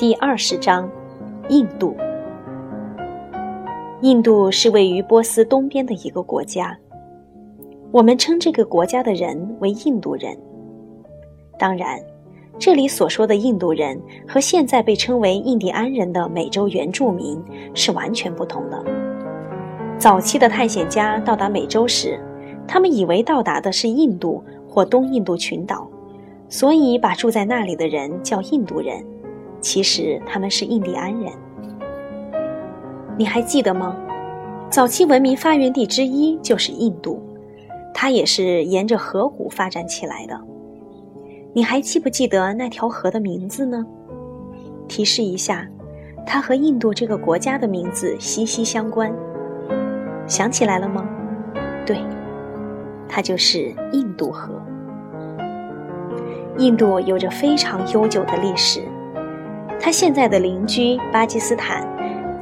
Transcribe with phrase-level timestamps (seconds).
[0.00, 0.90] 第二十章，
[1.50, 1.94] 印度。
[4.00, 6.74] 印度是位于波斯东边的一个国家，
[7.92, 10.34] 我们称这个国家的人为印度人。
[11.58, 12.00] 当然，
[12.58, 17.38] 这里所说的印度人和现在被称为印第安人的美洲原住民
[17.74, 18.82] 是完全不同的。
[19.98, 22.18] 早期的探险家到达美洲时，
[22.66, 25.86] 他们以为到达的是印度或东印度群岛，
[26.48, 29.04] 所以把住在那里的人叫印度人。
[29.60, 31.32] 其实他们是印第安人，
[33.16, 33.96] 你还记得吗？
[34.70, 37.20] 早期文明发源地之一就是印度，
[37.92, 40.40] 它也是沿着河谷发展起来的。
[41.52, 43.84] 你还记不记得那条河的名字呢？
[44.86, 45.68] 提示一下，
[46.24, 49.12] 它和印度这个国家的名字息息相关。
[50.26, 51.04] 想起来了吗？
[51.84, 51.98] 对，
[53.08, 54.54] 它就是印度河。
[56.58, 58.82] 印度有着非常悠久的历史。
[59.80, 61.88] 他现在的邻居巴基斯坦，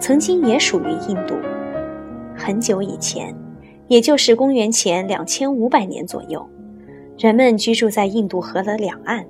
[0.01, 1.37] 曾经也属于印度。
[2.37, 3.33] 很久以前，
[3.87, 6.45] 也就是公元前两千五百年左右，
[7.17, 9.25] 人们居住在印度河的两岸，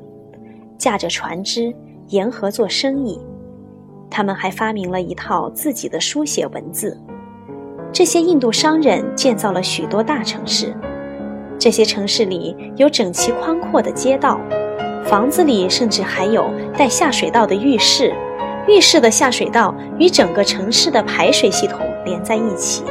[0.78, 1.74] 驾着船只
[2.08, 3.20] 沿河做生意。
[4.10, 6.98] 他们还发明了一套自己的书写文字。
[7.92, 10.74] 这些印度商人建造了许多大城市，
[11.58, 14.40] 这些城市里有整齐宽阔的街道。
[15.04, 18.12] 房子里甚至还有带下水道的浴室，
[18.66, 22.84] 浴室的下水道与整个城市的排水系统连在一起。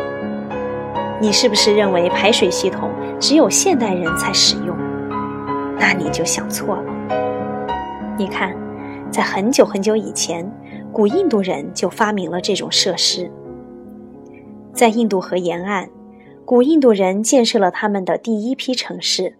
[1.21, 4.75] 你是不是认为排水系统只有现代人才使用？
[5.79, 6.83] 那你就想错了。
[8.17, 8.55] 你看，
[9.11, 10.51] 在很久很久以前，
[10.91, 13.31] 古印度人就发明了这种设施。
[14.73, 15.87] 在印度河沿岸，
[16.45, 19.35] 古印度人建设了他们的第一批城市。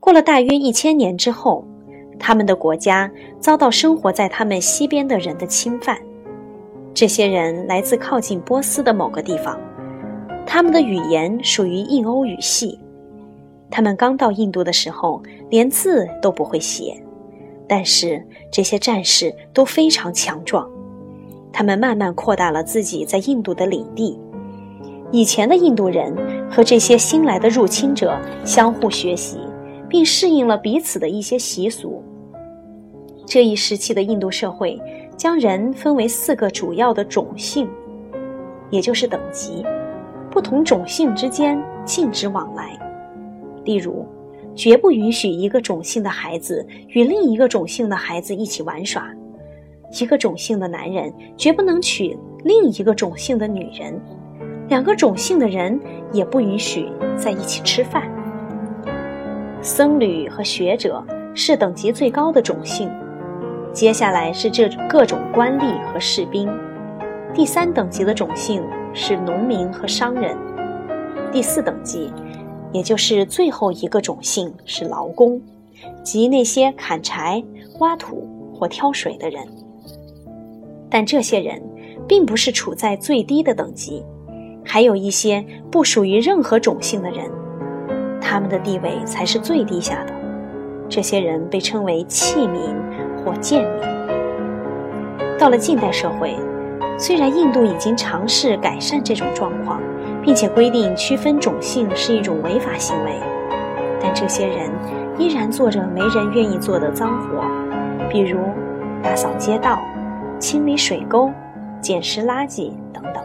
[0.00, 1.64] 过了大约一千年之后。
[2.18, 5.98] 他们的国家遭到生活在他们西边的人的侵犯，
[6.94, 9.58] 这些人来自靠近波斯的某个地方，
[10.46, 12.78] 他们的语言属于印欧语系。
[13.70, 16.96] 他们刚到印度的时候连字都不会写，
[17.68, 20.68] 但是这些战士都非常强壮，
[21.52, 24.18] 他们慢慢扩大了自己在印度的领地。
[25.10, 26.16] 以前的印度人
[26.50, 29.38] 和这些新来的入侵者相互学习。
[29.86, 32.02] 并适应了彼此的一些习俗。
[33.26, 34.80] 这一时期的印度社会
[35.16, 37.68] 将人分为四个主要的种姓，
[38.70, 39.64] 也就是等级。
[40.30, 42.76] 不同种姓之间禁止往来，
[43.64, 44.04] 例如，
[44.54, 49.02] 绝不允许一个种姓的孩子与另一个种姓的孩子一起玩耍；
[50.00, 53.94] 一个种姓的男人绝不能娶另一个种姓的女人；
[54.68, 55.78] 两个种姓的人
[56.12, 58.02] 也不允许在一起吃饭。
[59.62, 61.02] 僧侣和学者
[61.32, 62.90] 是等级最高的种姓，
[63.74, 66.48] 接下来是这各种官吏和士兵，
[67.34, 68.62] 第三等级的种姓
[68.94, 70.36] 是农民和商人，
[71.32, 72.12] 第四等级，
[72.70, 75.42] 也就是最后一个种姓是劳工，
[76.04, 77.42] 即那些砍柴、
[77.80, 78.24] 挖土
[78.54, 79.44] 或挑水的人。
[80.88, 81.60] 但这些人
[82.06, 84.04] 并不是处在最低的等级，
[84.64, 87.28] 还有一些不属于任何种姓的人。
[88.20, 90.14] 他们的地位才是最低下的，
[90.88, 92.60] 这些人被称为弃民
[93.24, 93.94] 或贱民。
[95.38, 96.36] 到了近代社会，
[96.98, 99.80] 虽然印度已经尝试改善这种状况，
[100.22, 103.12] 并且规定区分种姓是一种违法行为，
[104.00, 104.70] 但这些人
[105.18, 107.44] 依然做着没人愿意做的脏活，
[108.10, 108.38] 比如
[109.02, 109.82] 打扫街道、
[110.38, 111.30] 清理水沟、
[111.80, 113.22] 捡拾垃圾等等。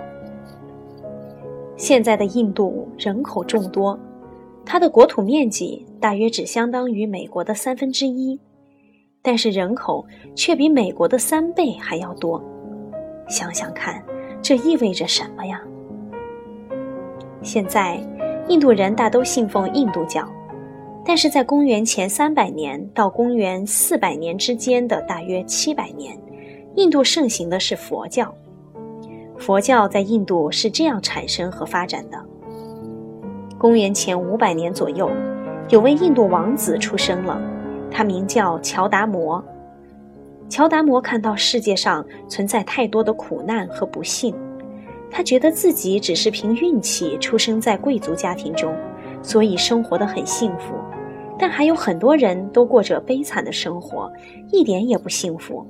[1.78, 3.98] 现在的印度人口众多。
[4.66, 8.40] 它的国土面积大约只相当于美国的三分之一，
[9.22, 12.44] 但是人口却比美国的三倍还要多。
[13.28, 14.03] 想想看，
[14.41, 15.62] 这意味着什么呀？
[17.41, 18.00] 现在，
[18.47, 20.28] 印度人大都信奉印度教，
[21.06, 26.18] 但是在公元前三百年到公元四百年之间的大约七百年，
[26.75, 28.33] 印度盛行的是佛教。
[29.38, 32.18] 佛教在印度是这样产生和发展的。
[33.57, 35.10] 公元前五百年左右，
[35.69, 37.42] 有位印度王子出生了，
[37.91, 39.44] 他名叫乔达摩。
[40.47, 44.33] 乔达摩看到世界上存在太多的苦难和不幸，
[45.12, 48.75] 他觉得自己只是凭运气出生在贵族家庭中，
[49.21, 50.75] 所以生活的很幸福。
[51.38, 54.12] 但还有很多人都过着悲惨的生活，
[54.51, 55.65] 一点也不幸福。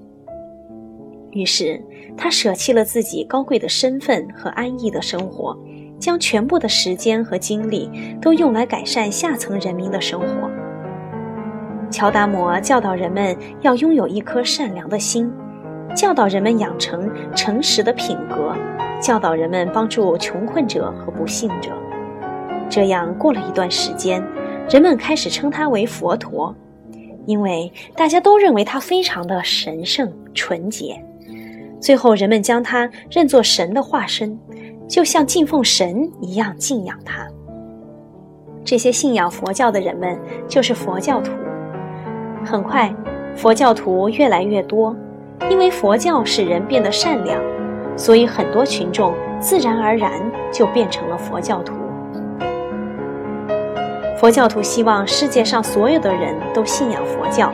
[1.31, 1.79] 于是
[2.17, 5.57] 他舍弃了自己高贵的身份和安逸的生活。
[5.99, 7.91] 将全部的时间和精力
[8.21, 10.49] 都用来改善下层人民的生活。
[11.91, 15.31] 乔达摩教导人们要拥有一颗善良的心，
[15.95, 18.55] 教导人们养成诚实的品格，
[19.01, 21.71] 教导人们帮助穷困者和不幸者。
[22.69, 24.23] 这样过了一段时间，
[24.69, 26.55] 人们开始称他为佛陀，
[27.25, 31.03] 因为大家都认为他非常的神圣纯洁。
[31.81, 34.37] 最后，人们将他认作神的化身，
[34.87, 37.27] 就像敬奉神一样敬仰他。
[38.63, 41.31] 这些信仰佛教的人们就是佛教徒。
[42.45, 42.93] 很快，
[43.35, 44.95] 佛教徒越来越多，
[45.49, 47.41] 因为佛教使人变得善良，
[47.95, 50.11] 所以很多群众自然而然
[50.51, 51.73] 就变成了佛教徒。
[54.17, 57.53] 佛教徒希望世界上所有的人都信仰佛教，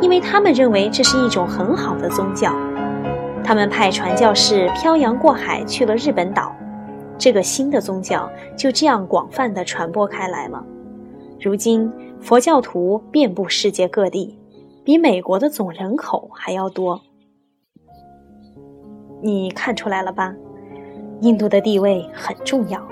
[0.00, 2.52] 因为他们认为这是一种很好的宗教。
[3.42, 6.54] 他们派传教士漂洋过海去了日本岛，
[7.16, 10.62] 这个新的宗教就这样广泛的传播开来了。
[11.40, 11.90] 如今，
[12.24, 14.38] 佛教徒遍布世界各地，
[14.82, 16.98] 比美国的总人口还要多。
[19.22, 20.34] 你看出来了吧？
[21.20, 22.82] 印度的地位很重要，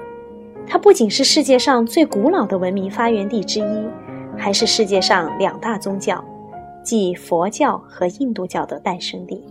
[0.67, 3.89] 它不仅是世界上最古老的文明发源地之一，
[4.37, 6.23] 还是世界上两大宗教，
[6.85, 9.43] 即佛教和印度教的诞生地。